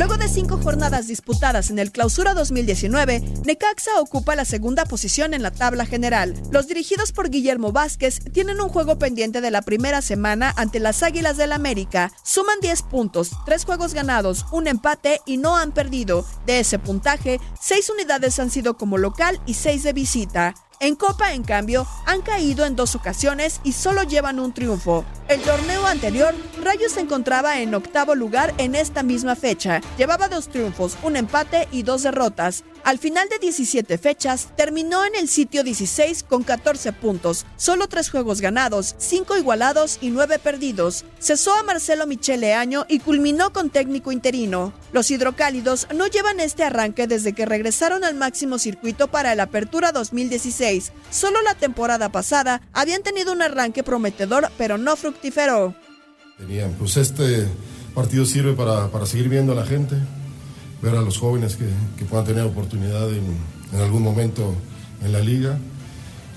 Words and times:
Luego 0.00 0.16
de 0.16 0.28
cinco 0.28 0.56
jornadas 0.56 1.08
disputadas 1.08 1.68
en 1.68 1.78
el 1.78 1.92
Clausura 1.92 2.32
2019, 2.32 3.22
Necaxa 3.44 4.00
ocupa 4.00 4.34
la 4.34 4.46
segunda 4.46 4.86
posición 4.86 5.34
en 5.34 5.42
la 5.42 5.50
tabla 5.50 5.84
general. 5.84 6.32
Los 6.50 6.66
dirigidos 6.68 7.12
por 7.12 7.28
Guillermo 7.28 7.70
Vázquez 7.70 8.20
tienen 8.32 8.62
un 8.62 8.70
juego 8.70 8.98
pendiente 8.98 9.42
de 9.42 9.50
la 9.50 9.60
primera 9.60 10.00
semana 10.00 10.54
ante 10.56 10.80
las 10.80 11.02
Águilas 11.02 11.36
del 11.36 11.52
América. 11.52 12.10
Suman 12.24 12.60
10 12.62 12.80
puntos, 12.84 13.32
3 13.44 13.62
juegos 13.66 13.92
ganados, 13.92 14.46
un 14.52 14.68
empate 14.68 15.20
y 15.26 15.36
no 15.36 15.58
han 15.58 15.72
perdido. 15.72 16.24
De 16.46 16.60
ese 16.60 16.78
puntaje, 16.78 17.38
6 17.60 17.90
unidades 17.90 18.38
han 18.38 18.48
sido 18.48 18.78
como 18.78 18.96
local 18.96 19.38
y 19.44 19.52
6 19.52 19.82
de 19.82 19.92
visita. 19.92 20.54
En 20.82 20.94
Copa, 20.94 21.34
en 21.34 21.42
cambio, 21.42 21.86
han 22.06 22.22
caído 22.22 22.64
en 22.64 22.74
dos 22.74 22.94
ocasiones 22.94 23.60
y 23.64 23.72
solo 23.72 24.02
llevan 24.02 24.40
un 24.40 24.54
triunfo. 24.54 25.04
El 25.28 25.42
torneo 25.42 25.86
anterior, 25.86 26.34
Rayos 26.62 26.92
se 26.92 27.00
encontraba 27.00 27.60
en 27.60 27.74
octavo 27.74 28.14
lugar 28.14 28.54
en 28.56 28.74
esta 28.74 29.02
misma 29.02 29.36
fecha. 29.36 29.82
Llevaba 29.98 30.28
dos 30.28 30.48
triunfos, 30.48 30.96
un 31.02 31.16
empate 31.16 31.68
y 31.70 31.82
dos 31.82 32.02
derrotas. 32.02 32.64
Al 32.84 32.98
final 32.98 33.28
de 33.28 33.38
17 33.38 33.98
fechas, 33.98 34.48
terminó 34.56 35.04
en 35.04 35.14
el 35.14 35.28
sitio 35.28 35.62
16 35.62 36.22
con 36.22 36.42
14 36.42 36.92
puntos, 36.92 37.44
solo 37.56 37.88
tres 37.88 38.10
juegos 38.10 38.40
ganados, 38.40 38.94
5 38.98 39.36
igualados 39.36 39.98
y 40.00 40.10
9 40.10 40.38
perdidos. 40.38 41.04
Cesó 41.18 41.54
a 41.54 41.62
Marcelo 41.62 42.06
Michele 42.06 42.54
Año 42.54 42.86
y 42.88 43.00
culminó 43.00 43.52
con 43.52 43.70
técnico 43.70 44.12
interino. 44.12 44.72
Los 44.92 45.10
hidrocálidos 45.10 45.88
no 45.94 46.06
llevan 46.06 46.40
este 46.40 46.64
arranque 46.64 47.06
desde 47.06 47.34
que 47.34 47.46
regresaron 47.46 48.02
al 48.02 48.14
máximo 48.14 48.58
circuito 48.58 49.08
para 49.08 49.34
la 49.34 49.44
Apertura 49.44 49.92
2016. 49.92 50.92
Solo 51.10 51.42
la 51.42 51.54
temporada 51.54 52.10
pasada 52.10 52.62
habían 52.72 53.02
tenido 53.02 53.32
un 53.32 53.42
arranque 53.42 53.82
prometedor, 53.82 54.50
pero 54.56 54.78
no 54.78 54.96
fructífero. 54.96 55.74
Tenían, 56.38 56.72
pues 56.78 56.96
este 56.96 57.46
partido 57.94 58.24
sirve 58.24 58.54
para 58.54 58.88
seguir 59.04 59.28
viendo 59.28 59.52
a 59.52 59.56
la 59.56 59.66
gente, 59.66 59.96
ver 60.82 60.96
a 60.96 61.02
los 61.02 61.18
jóvenes 61.18 61.56
que, 61.56 61.68
que 61.98 62.04
puedan 62.04 62.26
tener 62.26 62.44
oportunidad 62.44 63.08
en, 63.10 63.24
en, 63.72 63.80
algún 63.80 64.02
momento 64.02 64.54
en 65.04 65.12
la 65.12 65.20
liga. 65.20 65.58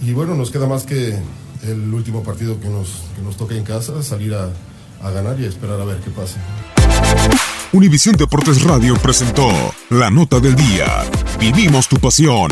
Y 0.02 0.12
bueno, 0.14 0.36
nos 0.36 0.52
queda 0.52 0.68
más 0.68 0.84
que 0.84 1.18
el 1.64 1.94
último 1.94 2.24
partido 2.24 2.60
que 2.60 2.68
nos, 2.68 3.04
que 3.16 3.22
nos 3.22 3.38
toca 3.38 3.56
en 3.56 3.64
casa, 3.64 4.04
salir 4.04 4.34
a, 4.34 4.50
a 5.02 5.12
ganar 5.12 5.40
y 5.40 5.46
esperar 5.46 5.80
a 5.80 5.86
ver 5.86 5.98
qué 5.98 6.12
pasa. 6.12 6.40
Univisión 7.72 8.16
Deportes 8.16 8.62
Radio 8.62 8.96
presentó 8.96 9.50
la 9.90 10.10
nota 10.10 10.40
del 10.40 10.56
día. 10.56 11.04
Vivimos 11.40 11.88
tu 11.88 11.98
pasión. 11.98 12.52